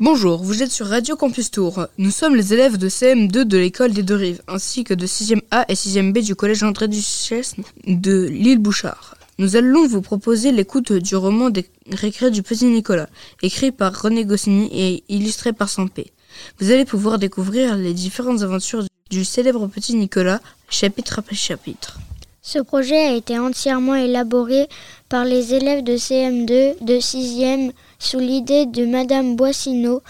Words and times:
Bonjour, 0.00 0.44
vous 0.44 0.62
êtes 0.62 0.70
sur 0.70 0.86
Radio 0.86 1.16
Campus 1.16 1.50
Tour. 1.50 1.88
Nous 1.98 2.12
sommes 2.12 2.36
les 2.36 2.54
élèves 2.54 2.76
de 2.76 2.88
CM2 2.88 3.42
de 3.42 3.58
l'école 3.58 3.92
des 3.92 4.04
Deux-Rives, 4.04 4.40
ainsi 4.46 4.84
que 4.84 4.94
de 4.94 5.08
6e 5.08 5.40
A 5.50 5.64
et 5.68 5.74
6e 5.74 6.12
B 6.12 6.18
du 6.18 6.36
collège 6.36 6.62
André 6.62 6.86
Duchesne 6.86 7.64
de 7.84 8.28
l'île 8.28 8.60
Bouchard. 8.60 9.16
Nous 9.38 9.56
allons 9.56 9.88
vous 9.88 10.00
proposer 10.00 10.52
l'écoute 10.52 10.92
du 10.92 11.16
roman 11.16 11.50
des 11.50 11.68
récrés 11.90 12.30
du 12.30 12.44
petit 12.44 12.66
Nicolas, 12.66 13.08
écrit 13.42 13.72
par 13.72 14.00
René 14.00 14.24
Goscinny 14.24 14.68
et 14.72 15.02
illustré 15.08 15.52
par 15.52 15.68
Sampé. 15.68 16.12
Vous 16.60 16.70
allez 16.70 16.84
pouvoir 16.84 17.18
découvrir 17.18 17.74
les 17.74 17.92
différentes 17.92 18.42
aventures 18.42 18.84
du 19.10 19.24
célèbre 19.24 19.66
petit 19.66 19.96
Nicolas, 19.96 20.40
chapitre 20.70 21.18
après 21.18 21.34
chapitre. 21.34 21.98
Ce 22.40 22.60
projet 22.60 23.08
a 23.08 23.14
été 23.14 23.36
entièrement 23.36 23.96
élaboré 23.96 24.68
par 25.08 25.24
les 25.24 25.54
élèves 25.54 25.82
de 25.82 25.94
CM2 25.94 26.84
de 26.84 26.94
6e 26.94 27.72
sous 27.98 28.18
l'idée 28.18 28.66
de 28.66 28.86
Madame 28.86 29.36
Boissineau, 29.36 30.02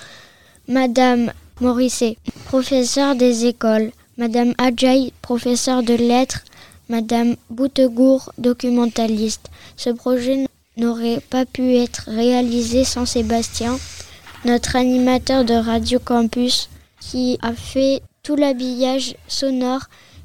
Madame 0.69 1.33
Morisset, 1.61 2.17
professeure 2.45 3.17
des 3.17 3.47
écoles, 3.47 3.91
Madame 4.17 4.55
Adjaï, 4.59 5.13
professeure 5.23 5.83
de 5.83 5.95
lettres, 5.95 6.45
Madame 6.89 7.37
Boutegour, 7.51 8.33
documentaliste. 8.39 9.49
Ce 9.77 9.91
projet 9.91 10.47
n'aurait 10.77 11.21
pas 11.31 11.47
pu 11.47 11.77
être 11.77 12.05
réalisé 12.07 12.85
sans 12.85 13.07
Sébastien, 13.07 13.79
notre 14.45 14.77
animateur 14.77 15.45
de 15.45 15.55
Radio 15.55 15.99
Campus, 15.99 16.69
qui 17.01 17.39
a 17.43 17.53
fait 17.53 18.03
tout 18.23 18.37
l'habillage 18.37 19.17
sonore 19.27 19.83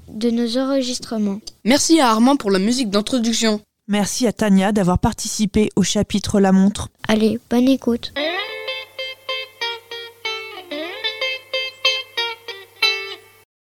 de 0.09 0.29
nos 0.29 0.57
enregistrements. 0.57 1.39
Merci 1.63 1.99
à 1.99 2.09
Armand 2.09 2.35
pour 2.35 2.51
la 2.51 2.59
musique 2.59 2.89
d'introduction. 2.89 3.61
Merci 3.87 4.27
à 4.27 4.33
Tania 4.33 4.71
d'avoir 4.71 4.99
participé 4.99 5.69
au 5.75 5.83
chapitre 5.83 6.39
La 6.39 6.51
montre. 6.53 6.89
Allez, 7.15 7.39
bonne 7.47 7.69
écoute. 7.69 8.11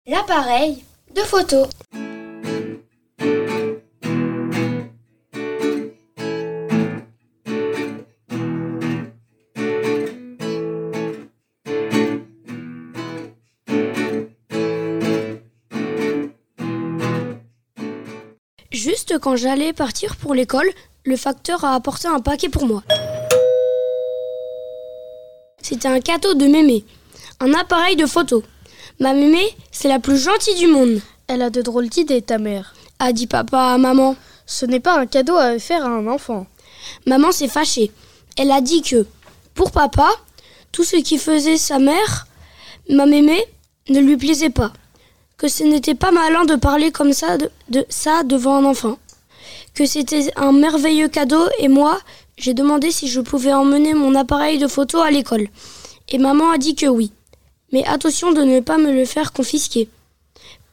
L'appareil 0.07 0.83
de 1.13 1.21
photo. 1.21 1.67
Juste 18.71 19.19
quand 19.19 19.35
j'allais 19.35 19.73
partir 19.73 20.15
pour 20.15 20.33
l'école, 20.33 20.71
le 21.05 21.15
facteur 21.15 21.63
a 21.63 21.75
apporté 21.75 22.07
un 22.07 22.19
paquet 22.19 22.49
pour 22.49 22.65
moi. 22.65 22.81
C'était 25.69 25.89
un 25.89 25.99
cadeau 25.99 26.33
de 26.33 26.47
mémé, 26.47 26.85
un 27.41 27.53
appareil 27.53 27.97
de 27.97 28.05
photo. 28.05 28.41
Ma 29.01 29.13
mémé, 29.13 29.41
c'est 29.69 29.89
la 29.89 29.99
plus 29.99 30.17
gentille 30.17 30.55
du 30.55 30.67
monde, 30.67 31.01
Elle 31.27 31.41
a 31.41 31.49
de 31.49 31.61
drôles 31.61 31.89
d'idées, 31.89 32.21
ta 32.21 32.37
mère. 32.37 32.73
a 32.99 33.11
dit 33.11 33.27
papa 33.27 33.73
à 33.73 33.77
maman. 33.77 34.15
Ce 34.45 34.65
n'est 34.65 34.79
pas 34.79 34.97
un 34.97 35.05
cadeau 35.05 35.35
à 35.35 35.59
faire 35.59 35.83
à 35.83 35.89
un 35.89 36.07
enfant. 36.07 36.47
Maman 37.05 37.33
s'est 37.33 37.49
fâchée. 37.49 37.91
Elle 38.37 38.51
a 38.51 38.61
dit 38.61 38.81
que, 38.81 39.05
pour 39.55 39.71
papa, 39.71 40.07
tout 40.71 40.85
ce 40.85 40.95
qui 40.95 41.17
faisait 41.17 41.57
sa 41.57 41.79
mère, 41.79 42.27
ma 42.89 43.05
mémé, 43.05 43.43
ne 43.89 43.99
lui 43.99 44.15
plaisait 44.15 44.49
pas. 44.49 44.71
Que 45.35 45.49
ce 45.49 45.65
n'était 45.65 45.95
pas 45.95 46.11
malin 46.11 46.45
de 46.45 46.55
parler 46.55 46.93
comme 46.93 47.11
ça 47.11 47.37
de, 47.37 47.51
de 47.67 47.85
ça 47.89 48.23
devant 48.23 48.55
un 48.55 48.63
enfant. 48.63 48.97
Que 49.73 49.85
c'était 49.85 50.31
un 50.37 50.53
merveilleux 50.53 51.09
cadeau 51.09 51.43
et 51.59 51.67
moi, 51.67 51.99
j'ai 52.37 52.53
demandé 52.53 52.91
si 52.91 53.07
je 53.07 53.19
pouvais 53.19 53.53
emmener 53.53 53.93
mon 53.93 54.13
appareil 54.15 54.59
de 54.59 54.67
photo 54.67 54.99
à 54.99 55.09
l'école. 55.09 55.47
Et 56.09 56.19
maman 56.19 56.51
a 56.51 56.57
dit 56.57 56.75
que 56.75 56.85
oui. 56.85 57.11
Mais 57.73 57.85
attention 57.85 58.31
de 58.31 58.41
ne 58.43 58.59
pas 58.59 58.77
me 58.77 58.91
le 58.91 59.05
faire 59.05 59.33
confisquer. 59.33 59.89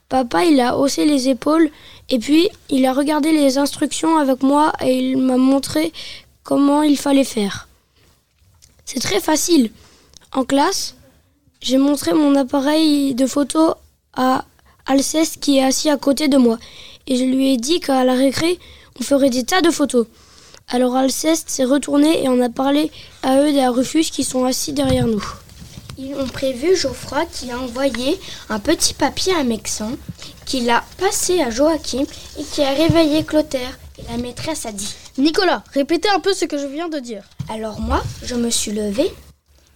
Papa, 0.09 0.45
il 0.45 0.61
a 0.61 0.77
haussé 0.77 1.07
les 1.07 1.29
épaules 1.29 1.71
et 2.11 2.19
puis 2.19 2.49
il 2.69 2.85
a 2.85 2.93
regardé 2.93 3.33
les 3.33 3.57
instructions 3.59 4.19
avec 4.19 4.43
moi 4.43 4.73
et 4.81 4.97
il 4.97 5.17
m'a 5.17 5.39
montré 5.39 5.93
comment 6.43 6.83
il 6.83 6.99
fallait 6.99 7.25
faire. 7.25 7.67
C'est 8.85 9.01
très 9.01 9.21
facile. 9.21 9.71
En 10.33 10.45
classe, 10.45 10.95
j'ai 11.61 11.79
montré 11.79 12.13
mon 12.13 12.37
appareil 12.37 13.15
de 13.15 13.27
photo 13.27 13.75
à 14.13 14.45
Alceste 14.87 15.41
qui 15.41 15.57
est 15.57 15.65
assis 15.65 15.89
à 15.89 15.97
côté 15.97 16.29
de 16.29 16.37
moi 16.37 16.59
et 17.07 17.17
je 17.17 17.25
lui 17.25 17.53
ai 17.53 17.57
dit 17.57 17.81
qu'à 17.81 18.05
la 18.05 18.15
récré, 18.15 18.59
on 19.01 19.03
ferait 19.03 19.31
des 19.31 19.45
tas 19.45 19.63
de 19.63 19.71
photos. 19.71 20.07
Alors 20.69 20.97
Alceste 20.97 21.51
s'est 21.51 21.65
retourné 21.65 22.25
et 22.25 22.29
on 22.29 22.41
a 22.41 22.49
parlé 22.49 22.91
à 23.23 23.41
eux 23.41 23.53
des 23.53 23.67
Rufus 23.67 24.11
qui 24.11 24.25
sont 24.25 24.45
assis 24.45 24.73
derrière 24.73 25.07
nous. 25.07 25.25
Ils 25.99 26.15
ont 26.17 26.27
prévu 26.27 26.75
Geoffroy 26.75 27.27
qui 27.27 27.51
a 27.53 27.59
envoyé 27.59 28.19
un 28.49 28.59
petit 28.59 28.95
papier 28.95 29.33
à 29.35 29.45
Mexan, 29.45 29.93
qu'il 30.47 30.69
a 30.71 30.83
passé 30.99 31.41
à 31.41 31.51
Joachim 31.51 32.05
et 32.39 32.43
qui 32.43 32.63
a 32.63 32.71
réveillé 32.71 33.25
Clotaire. 33.25 33.79
Et 33.99 34.11
la 34.11 34.17
maîtresse 34.17 34.67
a 34.67 34.73
dit 34.73 34.93
Nicolas, 35.19 35.63
répétez 35.73 36.09
un 36.09 36.19
peu 36.19 36.35
ce 36.35 36.47
que 36.47 36.59
je 36.59 36.67
viens 36.67 36.89
de 36.89 36.99
dire. 36.99 37.23
Alors 37.49 37.81
moi, 37.81 38.03
je 38.25 38.35
me 38.35 38.51
suis 38.51 38.73
levée 38.73 39.13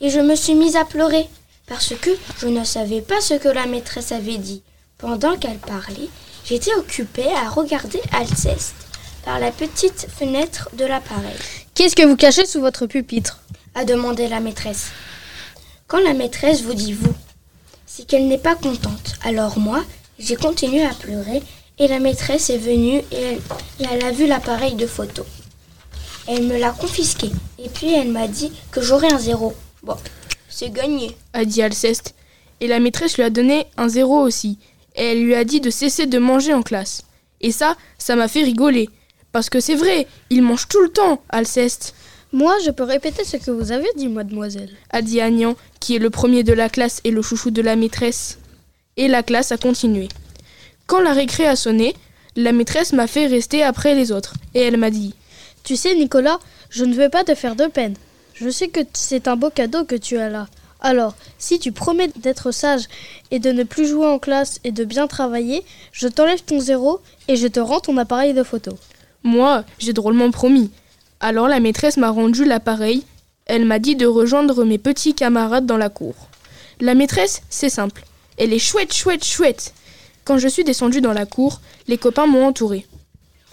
et 0.01 0.11
je 0.11 0.21
me 0.21 0.35
suis 0.35 0.55
mise 0.55 0.75
à 0.75 0.85
pleurer 0.85 1.29
parce 1.69 1.95
que 1.95 2.11
je 2.41 2.49
ne 2.49 2.65
savais 2.65 3.03
pas 3.03 3.21
ce 3.21 3.35
que 3.35 3.49
la 3.49 3.67
maîtresse 3.67 4.11
avait 4.11 4.39
dit. 4.39 4.63
Pendant 4.97 5.37
qu'elle 5.37 5.59
parlait, 5.59 6.09
j'étais 6.45 6.75
occupée 6.75 7.31
à 7.33 7.49
regarder 7.49 8.01
Alceste 8.11 8.88
par 9.29 9.39
la 9.39 9.53
petite 9.53 10.07
fenêtre 10.09 10.71
de 10.73 10.87
l'appareil, 10.87 11.37
Qu'est-ce 11.75 11.95
que 11.95 12.07
vous 12.07 12.17
cachez 12.17 12.47
sous 12.47 12.63
votre 12.63 12.87
pupitre 12.87 13.43
a 13.75 13.85
demandé 13.85 14.27
la 14.27 14.41
maîtresse. 14.41 14.87
Quand 15.87 16.01
la 16.01 16.15
maîtresse 16.15 16.63
vous 16.63 16.73
dit 16.73 16.95
vous, 16.95 17.13
c'est 17.85 18.07
qu'elle 18.07 18.27
n'est 18.27 18.39
pas 18.39 18.55
contente. 18.55 19.17
Alors 19.23 19.59
moi, 19.59 19.85
j'ai 20.19 20.35
continué 20.35 20.83
à 20.83 20.95
pleurer 20.95 21.43
et 21.79 21.89
la 21.89 21.99
maîtresse 21.99 22.49
est 22.49 22.57
venue 22.57 23.03
et 23.13 23.21
elle, 23.21 23.41
et 23.81 23.85
elle 23.93 24.03
a 24.03 24.13
vu 24.13 24.27
l'appareil 24.27 24.77
de 24.77 24.87
photo. 24.87 25.27
Elle 26.27 26.45
me 26.45 26.57
l'a 26.59 26.71
confisqué 26.71 27.31
et 27.59 27.69
puis 27.69 27.93
elle 27.93 28.09
m'a 28.09 28.29
dit 28.29 28.51
que 28.71 28.81
j'aurais 28.81 29.13
un 29.13 29.19
zéro. 29.19 29.53
Bon, 29.83 29.99
c'est 30.49 30.71
gagné. 30.71 31.15
a 31.35 31.45
dit 31.45 31.61
Alceste. 31.61 32.15
Et 32.61 32.67
la 32.67 32.81
maîtresse 32.81 33.19
lui 33.19 33.25
a 33.25 33.31
donné 33.31 33.67
un 33.77 33.89
zéro 33.89 34.23
aussi. 34.23 34.59
Et 34.97 35.05
elle 35.05 35.23
lui 35.23 35.35
a 35.35 35.45
dit 35.45 35.61
de 35.61 35.69
cesser 35.69 36.07
de 36.07 36.19
manger 36.19 36.55
en 36.55 36.63
classe. 36.63 37.03
Et 37.43 37.53
ça, 37.53 37.77
ça 37.99 38.17
m'a 38.17 38.27
fait 38.27 38.43
rigoler. 38.43 38.89
Parce 39.33 39.51
que 39.51 39.61
c'est 39.61 39.75
vrai, 39.75 40.07
il 40.31 40.43
mange 40.43 40.69
tout 40.69 40.81
le 40.81 40.89
temps, 40.89 41.23
Alceste, 41.29 41.95
Moi, 42.33 42.55
je 42.65 42.71
peux 42.71 42.85
répéter 42.85 43.25
ce 43.25 43.37
que 43.39 43.51
vous 43.51 43.73
avez 43.73 43.89
dit, 43.97 44.09
mademoiselle. 44.09 44.71
a 44.91 45.01
dit 45.03 45.21
Agnan, 45.21 45.57
qui 45.81 45.97
est 45.97 45.99
le 45.99 46.11
premier 46.11 46.43
de 46.43 46.53
la 46.53 46.69
classe 46.69 47.01
et 47.05 47.11
le 47.11 47.23
chouchou 47.23 47.51
de 47.51 47.63
la 47.63 47.77
maîtresse. 47.77 48.39
Et 48.97 49.09
la 49.09 49.23
classe 49.23 49.53
a 49.53 49.57
continué. 49.57 50.09
Quand 50.87 51.01
la 51.01 51.13
récré 51.13 51.47
a 51.47 51.57
sonné, 51.57 51.95
la 52.37 52.53
maîtresse 52.53 52.93
m'a 52.93 53.07
fait 53.07 53.27
rester 53.27 53.63
après 53.63 53.95
les 53.95 54.13
autres. 54.13 54.35
Et 54.55 54.61
elle 54.61 54.77
m'a 54.77 54.91
dit 54.91 55.15
Tu 55.65 55.77
sais, 55.77 55.95
Nicolas, 55.95 56.39
je 56.71 56.85
ne 56.85 56.95
veux 56.95 57.09
pas 57.09 57.25
te 57.25 57.35
faire 57.35 57.57
de 57.57 57.67
peine. 57.67 57.95
Je 58.35 58.51
sais 58.51 58.69
que 58.69 58.81
c'est 58.93 59.27
un 59.27 59.37
beau 59.37 59.51
cadeau 59.51 59.85
que 59.85 59.97
tu 59.97 60.19
as 60.19 60.29
là. 60.29 60.49
Alors, 60.81 61.15
si 61.39 61.59
tu 61.59 61.73
promets 61.73 62.09
d'être 62.17 62.53
sage 62.53 62.85
et 63.31 63.41
de 63.41 63.51
ne 63.51 63.65
plus 63.65 63.89
jouer 63.89 64.07
en 64.07 64.19
classe 64.19 64.61
et 64.65 64.71
de 64.71 64.85
bien 64.85 65.09
travailler, 65.09 65.65
je 65.93 66.07
t'enlève 66.07 66.43
ton 66.43 66.61
zéro 66.61 67.01
et 67.27 67.37
je 67.37 67.49
te 67.49 67.59
rends 67.59 67.81
ton 67.81 67.97
appareil 67.97 68.33
de 68.33 68.43
photo. 68.45 68.79
Moi, 69.23 69.65
j'ai 69.79 69.93
drôlement 69.93 70.31
promis. 70.31 70.71
Alors 71.21 71.49
la 71.49 71.61
maîtresse 71.61 71.97
m'a 71.97 72.11
rendu 72.11 72.45
l'appareil. 72.45 73.05
Elle 73.47 73.65
m'a 73.65 73.79
dit 73.79 73.97
de 73.97 74.07
rejoindre 74.07 74.65
mes 74.65 74.79
petits 74.79 75.15
camarades 75.15 75.67
dans 75.67 75.77
la 75.77 75.89
cour. 75.89 76.15
La 76.81 76.95
maîtresse, 76.95 77.43
c'est 77.51 77.71
simple. 77.71 78.05
Elle 78.37 78.53
est 78.53 78.59
chouette, 78.59 78.95
chouette, 78.95 79.25
chouette. 79.25 79.75
Quand 80.25 80.39
je 80.39 80.49
suis 80.49 80.65
descendue 80.65 81.01
dans 81.01 81.13
la 81.13 81.27
cour, 81.27 81.61
les 81.89 81.99
copains 81.99 82.27
m'ont 82.27 82.47
entouré. 82.47 82.87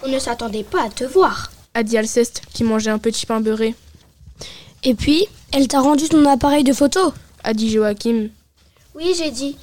On 0.04 0.10
ne 0.10 0.20
s'attendait 0.20 0.64
pas 0.64 0.84
à 0.84 0.90
te 0.90 1.04
voir. 1.06 1.52
A 1.74 1.84
dit 1.84 1.98
Alceste, 1.98 2.42
qui 2.54 2.64
mangeait 2.64 2.92
un 2.92 3.00
petit 3.00 3.26
pain 3.26 3.42
beurré. 3.42 3.74
Et 4.84 4.94
puis, 4.94 5.28
elle 5.52 5.68
t'a 5.68 5.80
rendu 5.80 6.08
ton 6.08 6.26
appareil 6.26 6.64
de 6.64 6.74
photo. 6.74 7.14
A 7.44 7.54
dit 7.54 7.72
Joachim. 7.72 8.30
Oui, 8.94 9.14
j'ai 9.18 9.32
dit. 9.32 9.58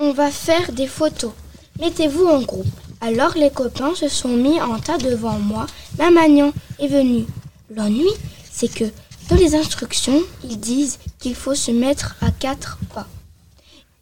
On 0.00 0.12
va 0.12 0.30
faire 0.30 0.72
des 0.72 0.86
photos. 0.86 1.32
Mettez-vous 1.78 2.26
en 2.26 2.40
groupe. 2.40 2.66
Alors 3.00 3.36
les 3.36 3.50
copains 3.50 3.94
se 3.94 4.08
sont 4.08 4.36
mis 4.36 4.60
en 4.60 4.78
tas 4.78 4.98
devant 4.98 5.38
moi. 5.38 5.66
Ma 5.98 6.10
Magnon 6.10 6.52
est 6.78 6.88
venue. 6.88 7.26
L'ennui, 7.74 8.08
c'est 8.50 8.72
que 8.72 8.84
dans 9.28 9.36
les 9.36 9.54
instructions, 9.54 10.20
ils 10.42 10.58
disent 10.58 10.98
qu'il 11.18 11.34
faut 11.34 11.54
se 11.54 11.70
mettre 11.70 12.16
à 12.20 12.30
quatre 12.30 12.78
pas. 12.92 13.06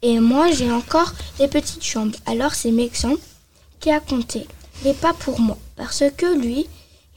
Et 0.01 0.19
moi, 0.19 0.51
j'ai 0.51 0.71
encore 0.71 1.13
des 1.37 1.47
petites 1.47 1.85
jambes. 1.85 2.15
Alors 2.25 2.55
c'est 2.55 2.71
Mexan 2.71 3.13
qui 3.79 3.91
a 3.91 3.99
compté 3.99 4.47
les 4.83 4.93
pas 4.93 5.13
pour 5.13 5.39
moi. 5.39 5.57
Parce 5.75 6.03
que 6.15 6.37
lui, 6.39 6.67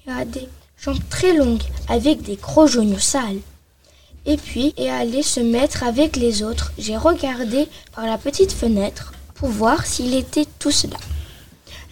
il 0.07 0.13
a 0.13 0.25
des 0.25 0.49
jambes 0.79 0.99
très 1.09 1.35
longues 1.35 1.63
avec 1.89 2.23
des 2.23 2.37
gros 2.37 2.67
genoux 2.67 2.99
sales. 2.99 3.41
Et 4.27 4.37
puis, 4.37 4.75
et 4.77 4.91
aller 4.91 5.23
se 5.23 5.41
mettre 5.41 5.83
avec 5.83 6.17
les 6.17 6.43
autres, 6.43 6.73
j'ai 6.79 6.97
regardé 6.97 7.67
par 7.95 8.07
la 8.07 8.19
petite 8.19 8.53
fenêtre 8.53 9.13
pour 9.35 9.49
voir 9.49 9.87
s'il 9.87 10.15
était 10.15 10.47
tous 10.59 10.85
là. 10.85 10.99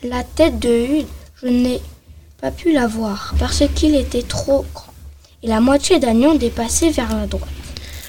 La 0.03 0.23
tête 0.23 0.59
de 0.59 0.69
Hude, 0.69 1.07
je 1.43 1.49
n'ai 1.49 1.81
pas 2.41 2.51
pu 2.51 2.73
la 2.73 2.87
voir 2.87 3.35
parce 3.39 3.63
qu'il 3.75 3.95
était 3.97 4.23
trop 4.23 4.65
grand. 4.75 4.93
Et 5.43 5.49
la 5.49 5.61
moitié 5.61 5.99
d'Agnon 5.99 6.35
dépassait 6.35 6.91
vers 6.91 7.15
la 7.17 7.27
droite. 7.27 7.49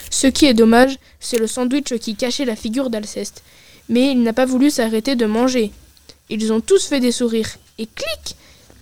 Ce 0.10 0.28
qui 0.28 0.46
est 0.46 0.54
dommage, 0.54 0.98
c'est 1.20 1.38
le 1.38 1.48
sandwich 1.48 1.94
qui 2.00 2.16
cachait 2.16 2.46
la 2.46 2.56
figure 2.56 2.90
d'Alceste. 2.90 3.44
Mais 3.88 4.12
il 4.12 4.22
n'a 4.22 4.34
pas 4.34 4.46
voulu 4.46 4.70
s'arrêter 4.70 5.16
de 5.16 5.26
manger. 5.26 5.72
Ils 6.30 6.52
ont 6.54 6.60
tous 6.62 6.86
fait 6.88 7.00
des 7.00 7.12
sourires. 7.12 7.58
Et 7.78 7.88
clic 7.88 8.36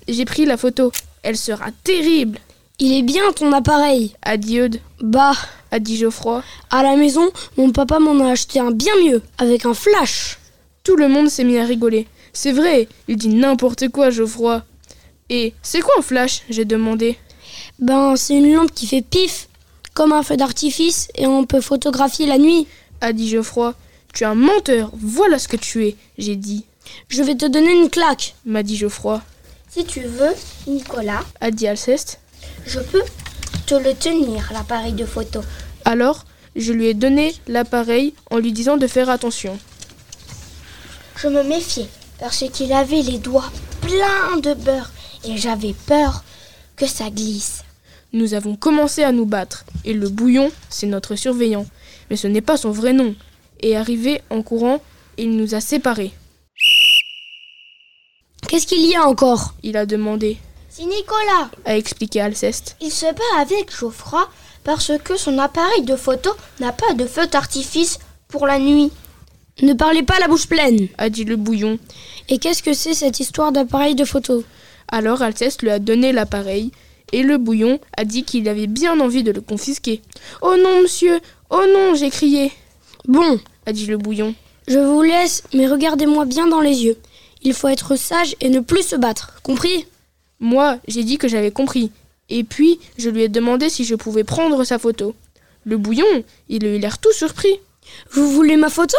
J'ai 0.08 0.26
pris 0.26 0.46
la 0.46 0.58
photo. 0.58 0.92
Elle 1.24 1.38
sera 1.38 1.68
terrible, 1.84 2.40
Il 2.80 2.94
est 2.94 3.04
bien 3.04 3.32
ton 3.34 3.52
appareil. 3.54 4.14
a 4.22 4.38
dit 4.38 4.60
Eudes, 4.60 4.80
Bah, 5.02 5.34
a 5.72 5.80
dit 5.80 5.98
Geoffroy. 5.98 6.44
à 6.70 6.84
la 6.84 6.96
maison, 6.96 7.30
mon 7.58 7.72
papa 7.72 8.00
m'en 8.00 8.26
a 8.26 8.32
acheté 8.32 8.60
un 8.60 8.72
bien 8.72 8.94
mieux, 9.04 9.22
avec 9.38 9.66
un 9.66 9.74
flash. 9.74 10.38
Tout 10.84 10.96
le 10.96 11.10
monde 11.10 11.30
s'est 11.30 11.44
mis 11.44 11.58
à 11.58 11.66
rigoler. 11.66 12.08
C'est 12.40 12.52
vrai, 12.52 12.88
il 13.08 13.18
dit 13.18 13.30
n'importe 13.30 13.90
quoi, 13.90 14.12
Geoffroy. 14.12 14.64
Et 15.32 15.56
c'est 15.64 15.80
quoi 15.80 15.96
un 15.98 16.04
flash? 16.04 16.44
J'ai 16.52 16.66
demandé. 16.66 17.18
Ben, 17.80 18.16
c'est 18.16 18.36
une 18.36 18.54
lampe 18.54 18.72
qui 18.76 18.86
fait 18.86 19.02
pif, 19.02 19.50
comme 19.96 20.14
un 20.14 20.22
feu 20.22 20.38
d'artifice, 20.38 21.08
et 21.16 21.26
on 21.26 21.46
peut 21.46 21.62
photographier 21.62 22.28
la 22.28 22.38
nuit. 22.38 22.68
A 23.02 23.12
dit 23.12 23.28
Geoffroy. 23.28 23.74
Tu 24.14 24.24
es 24.24 24.28
un 24.28 24.36
menteur, 24.36 24.92
voilà 24.94 25.40
ce 25.40 25.48
que 25.48 25.58
tu 25.58 25.88
es, 25.88 25.96
j'ai 26.20 26.36
dit. 26.36 26.64
Je 27.10 27.24
vais 27.24 27.34
te 27.34 27.48
donner 27.48 27.72
une 27.72 27.90
claque. 27.90 28.36
M'a 28.46 28.62
dit 28.62 28.78
Geoffroy. 28.78 29.20
Si 29.72 29.84
tu 29.86 30.02
veux, 30.02 30.36
Nicolas, 30.68 31.26
A 31.42 31.50
dit 31.50 31.68
Alceste. 31.68 32.20
je 32.68 32.80
peux 32.80 33.02
te 33.66 33.74
le 33.74 33.96
tenir, 33.96 34.52
l'appareil 34.54 34.94
de 34.94 35.06
photo. 35.06 35.42
Alors, 35.86 36.24
je 36.56 36.72
lui 36.72 36.86
ai 36.86 36.94
donné 36.94 37.34
l'appareil 37.48 38.14
en 38.30 38.38
lui 38.38 38.52
disant 38.52 38.78
de 38.78 38.86
faire 38.86 39.10
attention. 39.10 39.58
Je 41.16 41.30
me 41.30 41.42
méfiais 41.42 41.90
parce 42.20 42.44
qu'il 42.52 42.74
avait 42.74 43.02
les 43.02 43.18
doigts 43.18 43.52
pleins 43.82 44.38
de 44.42 44.54
beurre 44.54 44.92
et 45.26 45.38
j'avais 45.38 45.74
peur 45.74 46.24
que 46.76 46.86
ça 46.88 47.10
glisse. 47.10 47.64
Nous 48.14 48.34
avons 48.34 48.56
commencé 48.56 49.04
à 49.04 49.12
nous 49.12 49.26
battre, 49.26 49.66
et 49.84 49.94
le 49.94 50.08
bouillon, 50.10 50.52
c'est 50.70 50.88
notre 50.88 51.16
surveillant. 51.16 51.66
Mais 52.10 52.16
ce 52.16 52.28
n'est 52.28 52.42
pas 52.42 52.56
son 52.58 52.72
vrai 52.72 52.94
nom. 52.94 53.16
Et 53.60 53.76
arrivé 53.76 54.22
en 54.30 54.42
courant, 54.42 54.82
il 55.18 55.36
nous 55.36 55.56
a 55.56 55.60
séparés. 55.62 56.14
Qu'est-ce 58.48 58.66
qu'il 58.68 58.86
y 58.86 58.96
a 58.96 59.06
encore? 59.06 59.56
Il 59.62 59.76
a 59.76 59.86
demandé, 59.86 60.38
C'est 60.70 60.86
Nicolas. 60.86 61.50
a 61.66 61.76
expliqué 61.76 62.22
Alceste. 62.22 62.78
Il 62.82 62.92
se 62.92 63.06
bat 63.12 63.42
avec 63.42 63.76
Geoffroy 63.76 64.30
parce 64.64 64.92
que 65.04 65.18
son 65.18 65.38
appareil 65.38 65.84
de 65.84 65.96
photo 65.96 66.30
n'a 66.60 66.72
pas 66.72 66.94
de 66.94 67.06
feu 67.06 67.28
d'artifice 67.28 68.00
pour 68.30 68.48
la 68.48 68.60
nuit. 68.60 68.92
Ne 69.62 69.74
parlez 69.74 70.04
pas 70.04 70.20
la 70.20 70.28
bouche 70.28 70.48
pleine. 70.48 70.88
A 70.98 71.10
dit 71.10 71.24
le 71.24 71.36
bouillon. 71.36 71.80
Et 72.30 72.38
qu'est-ce 72.38 72.62
que 72.62 72.74
c'est 72.74 72.94
cette 72.94 73.20
histoire 73.20 73.52
d'appareil 73.52 73.96
de 73.96 74.06
photo? 74.06 74.44
Alors 74.88 75.22
Alceste 75.22 75.64
lui 75.64 75.70
a 75.70 75.80
donné 75.80 76.12
l'appareil, 76.12 76.72
et 77.12 77.24
le 77.24 77.38
bouillon 77.38 77.80
a 77.96 78.06
dit 78.06 78.24
qu'il 78.24 78.48
avait 78.48 78.68
bien 78.68 79.00
envie 79.00 79.24
de 79.24 79.32
le 79.32 79.42
confisquer. 79.42 80.02
Oh 80.42 80.56
non, 80.62 80.82
monsieur 80.82 81.20
Oh 81.50 81.64
non 81.74 81.96
j'ai 81.96 82.10
crié 82.10 82.52
Bon, 83.08 83.40
a 83.66 83.72
dit 83.74 83.86
le 83.86 83.98
bouillon. 83.98 84.36
je 84.68 84.80
vous 84.80 85.02
laisse, 85.02 85.44
mais 85.54 85.68
regardez-moi 85.68 86.26
bien 86.26 86.48
dans 86.48 86.62
les 86.62 86.84
yeux. 86.84 86.98
Il 87.42 87.54
faut 87.54 87.68
être 87.70 87.96
sage 87.96 88.36
et 88.42 88.50
ne 88.50 88.60
plus 88.60 88.84
se 88.84 88.96
battre, 88.96 89.40
compris? 89.44 89.86
Moi, 90.40 90.80
j'ai 90.88 91.04
dit 91.04 91.18
que 91.18 91.28
j'avais 91.28 91.52
compris. 91.52 91.92
Et 92.30 92.44
puis, 92.44 92.80
je 92.98 93.10
lui 93.10 93.24
ai 93.24 93.30
demandé 93.30 93.70
si 93.70 93.86
je 93.86 93.96
pouvais 93.96 94.24
prendre 94.26 94.64
sa 94.66 94.78
photo. 94.78 95.16
Le 95.64 95.78
bouillon, 95.78 96.24
il 96.50 96.66
a 96.66 96.76
eu 96.76 96.80
l'air 96.80 96.98
tout 97.00 97.14
surpris. 97.14 97.60
Vous 98.12 98.30
voulez 98.32 98.58
ma 98.58 98.70
photo? 98.70 98.98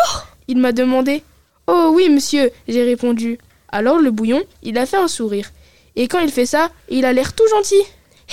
Il 0.49 0.59
m'a 0.59 0.73
demandé. 0.73 1.23
Oh 1.67 1.93
oui, 1.95 2.09
monsieur, 2.09 2.51
j'ai 2.67 2.83
répondu. 2.83 3.39
Alors 3.69 3.99
le 3.99 4.11
bouillon, 4.11 4.43
il 4.63 4.79
a 4.79 4.87
fait 4.87 4.97
un 4.97 5.09
sourire. 5.09 5.53
Et 5.95 6.09
quand 6.09 6.21
il 6.21 6.31
fait 6.31 6.47
ça, 6.47 6.71
il 6.89 7.05
a 7.05 7.13
l'air 7.13 7.35
tout 7.35 7.47
gentil. 7.49 7.83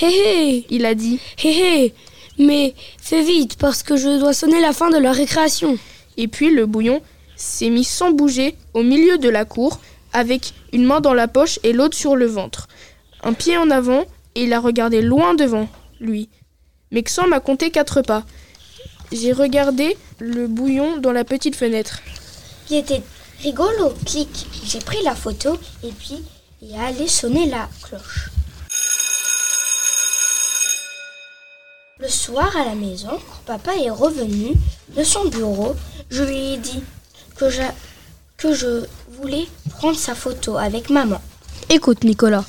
Hé 0.01 0.07
hé 0.07 0.65
Il 0.69 0.85
a 0.85 0.95
dit. 0.95 1.19
Hé 1.43 1.49
hé 1.49 1.93
Mais 2.39 2.73
fais 3.01 3.21
vite, 3.21 3.57
parce 3.57 3.83
que 3.83 3.97
je 3.97 4.19
dois 4.19 4.33
sonner 4.33 4.61
la 4.61 4.71
fin 4.71 4.89
de 4.89 4.97
la 4.97 5.11
récréation. 5.11 5.77
Et 6.17 6.27
puis 6.27 6.51
le 6.51 6.65
bouillon 6.65 7.01
s'est 7.35 7.69
mis 7.69 7.83
sans 7.83 8.11
bouger 8.11 8.55
au 8.73 8.83
milieu 8.83 9.17
de 9.17 9.29
la 9.29 9.43
cour, 9.43 9.79
avec 10.13 10.53
une 10.71 10.85
main 10.85 11.01
dans 11.01 11.13
la 11.13 11.27
poche 11.27 11.59
et 11.63 11.73
l'autre 11.73 11.97
sur 11.97 12.15
le 12.15 12.25
ventre. 12.25 12.67
Un 13.23 13.33
pied 13.33 13.57
en 13.57 13.69
avant, 13.69 14.05
et 14.35 14.43
il 14.43 14.53
a 14.53 14.59
regardé 14.59 15.01
loin 15.01 15.33
devant 15.33 15.67
lui. 15.99 16.29
Mexan 16.91 17.27
m'a 17.27 17.41
compté 17.41 17.71
quatre 17.71 18.01
pas. 18.01 18.23
J'ai 19.11 19.33
regardé 19.33 19.97
le 20.19 20.47
bouillon 20.47 20.97
dans 20.97 21.11
la 21.11 21.23
petite 21.23 21.55
fenêtre. 21.55 21.99
Il 22.69 22.77
était 22.77 23.03
rigolo, 23.41 23.93
clic. 24.05 24.47
J'ai 24.65 24.79
pris 24.79 25.01
la 25.03 25.15
photo 25.15 25.57
et 25.83 25.91
puis 25.91 26.23
il 26.61 26.71
est 26.71 26.79
allé 26.79 27.07
sonner 27.07 27.45
la 27.47 27.69
cloche. 27.83 28.29
Le 31.99 32.09
soir 32.09 32.55
à 32.57 32.65
la 32.65 32.75
maison, 32.75 33.09
quand 33.09 33.45
papa 33.45 33.75
est 33.77 33.89
revenu 33.89 34.53
de 34.97 35.03
son 35.03 35.25
bureau, 35.25 35.75
je 36.09 36.23
lui 36.23 36.53
ai 36.53 36.57
dit 36.57 36.83
que 37.37 37.49
je, 37.49 37.61
que 38.37 38.53
je 38.53 38.85
voulais 39.09 39.47
prendre 39.69 39.97
sa 39.97 40.13
photo 40.13 40.57
avec 40.57 40.89
maman. 40.89 41.21
Écoute, 41.69 42.03
Nicolas, 42.03 42.45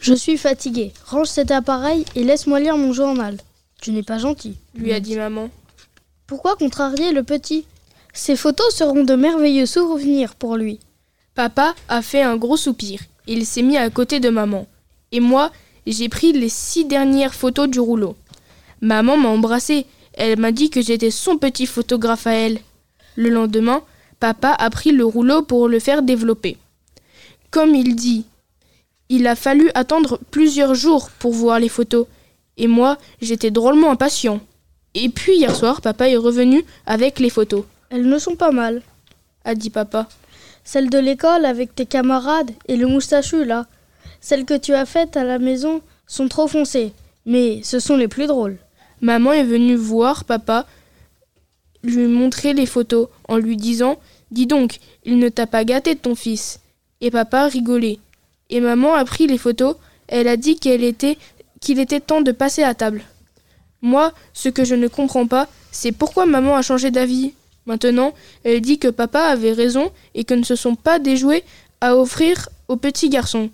je 0.00 0.14
suis 0.14 0.38
fatigué. 0.38 0.92
Range 1.06 1.26
cet 1.26 1.50
appareil 1.50 2.04
et 2.14 2.24
laisse-moi 2.24 2.60
lire 2.60 2.76
mon 2.76 2.92
journal. 2.92 3.36
Tu 3.82 3.92
n'es 3.92 4.02
pas 4.02 4.18
gentil. 4.18 4.56
Lui 4.74 4.92
a 4.92 5.00
dit 5.00 5.16
maman. 5.16 5.50
Pourquoi 6.26 6.56
contrarier 6.56 7.12
le 7.12 7.22
petit? 7.22 7.66
Ces 8.12 8.34
photos 8.34 8.74
seront 8.74 9.04
de 9.04 9.14
merveilleux 9.14 9.66
souvenirs 9.66 10.34
pour 10.34 10.56
lui. 10.56 10.80
Papa 11.36 11.74
a 11.88 12.02
fait 12.02 12.22
un 12.22 12.36
gros 12.36 12.56
soupir. 12.56 13.00
Il 13.28 13.46
s'est 13.46 13.62
mis 13.62 13.76
à 13.76 13.90
côté 13.90 14.18
de 14.18 14.28
maman. 14.28 14.66
Et 15.12 15.20
moi, 15.20 15.52
j'ai 15.86 16.08
pris 16.08 16.32
les 16.32 16.48
six 16.48 16.84
dernières 16.84 17.34
photos 17.34 17.68
du 17.68 17.78
rouleau. 17.78 18.16
Maman 18.80 19.16
m'a 19.16 19.28
embrassé. 19.28 19.86
Elle 20.14 20.38
m'a 20.40 20.50
dit 20.50 20.68
que 20.68 20.82
j'étais 20.82 21.12
son 21.12 21.38
petit 21.38 21.66
photographe 21.66 22.26
à 22.26 22.32
elle. 22.32 22.58
Le 23.14 23.28
lendemain, 23.28 23.82
papa 24.18 24.50
a 24.58 24.68
pris 24.70 24.90
le 24.90 25.04
rouleau 25.04 25.42
pour 25.42 25.68
le 25.68 25.78
faire 25.78 26.02
développer. 26.02 26.56
Comme 27.52 27.74
il 27.74 27.94
dit, 27.94 28.24
il 29.08 29.28
a 29.28 29.36
fallu 29.36 29.70
attendre 29.74 30.18
plusieurs 30.32 30.74
jours 30.74 31.10
pour 31.20 31.32
voir 31.32 31.60
les 31.60 31.68
photos. 31.68 32.06
Et 32.56 32.66
moi, 32.66 32.98
j'étais 33.20 33.52
drôlement 33.52 33.92
impatient. 33.92 34.40
Et 34.98 35.10
puis 35.10 35.36
hier 35.36 35.54
soir, 35.54 35.82
papa 35.82 36.08
est 36.08 36.16
revenu 36.16 36.64
avec 36.86 37.18
les 37.18 37.28
photos, 37.28 37.64
Elles 37.90 38.08
ne 38.08 38.18
sont 38.18 38.34
pas 38.34 38.50
mal. 38.50 38.80
a 39.44 39.54
dit 39.54 39.68
papa. 39.68 40.08
Celles 40.64 40.88
de 40.88 40.98
l'école 40.98 41.44
avec 41.44 41.74
tes 41.74 41.84
camarades 41.84 42.50
et 42.66 42.76
le 42.76 42.86
moustachu 42.86 43.44
là. 43.44 43.66
Celles 44.22 44.46
que 44.46 44.56
tu 44.56 44.72
as 44.72 44.86
faites 44.86 45.18
à 45.18 45.22
la 45.22 45.38
maison 45.38 45.82
sont 46.06 46.28
trop 46.28 46.48
foncées. 46.48 46.92
Mais 47.26 47.60
ce 47.62 47.78
sont 47.78 47.98
les 47.98 48.08
plus 48.08 48.26
drôles. 48.26 48.56
Maman 49.02 49.34
est 49.34 49.44
venue 49.44 49.76
voir 49.76 50.24
papa, 50.24 50.66
lui 51.82 52.06
montrer 52.06 52.54
les 52.54 52.64
photos 52.64 53.08
en 53.28 53.36
lui 53.36 53.58
disant 53.58 53.98
Dis 54.30 54.46
donc, 54.46 54.78
il 55.04 55.18
ne 55.18 55.28
t'a 55.28 55.46
pas 55.46 55.64
gâté 55.66 55.94
ton 55.94 56.14
fils. 56.14 56.58
Et 57.02 57.10
papa 57.10 57.48
rigolait. 57.48 57.98
Et 58.48 58.60
maman 58.60 58.94
a 58.94 59.04
pris 59.04 59.26
les 59.26 59.36
photos, 59.36 59.76
elle 60.08 60.26
a 60.26 60.38
dit 60.38 60.56
qu'elle 60.56 60.84
était 60.84 61.18
qu'il 61.60 61.80
était 61.80 62.00
temps 62.00 62.22
de 62.22 62.32
passer 62.32 62.62
à 62.62 62.72
table. 62.74 63.02
Moi, 63.86 64.12
ce 64.32 64.48
que 64.48 64.64
je 64.64 64.74
ne 64.74 64.88
comprends 64.88 65.28
pas, 65.28 65.46
c'est 65.70 65.92
pourquoi 65.92 66.26
maman 66.26 66.56
a 66.56 66.62
changé 66.62 66.90
d'avis. 66.90 67.34
Maintenant, 67.66 68.14
elle 68.42 68.60
dit 68.60 68.80
que 68.80 68.88
papa 68.88 69.20
avait 69.20 69.52
raison 69.52 69.92
et 70.16 70.24
que 70.24 70.34
ne 70.34 70.42
se 70.42 70.56
sont 70.56 70.74
pas 70.74 70.98
des 70.98 71.16
jouets 71.16 71.44
à 71.80 71.96
offrir 71.96 72.48
aux 72.66 72.74
petits 72.74 73.10
garçons. 73.10 73.48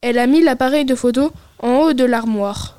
Elle 0.00 0.18
a 0.18 0.26
mis 0.26 0.42
l'appareil 0.42 0.84
de 0.84 0.96
photo 0.96 1.30
en 1.60 1.76
haut 1.76 1.92
de 1.92 2.02
l'armoire. 2.02 2.77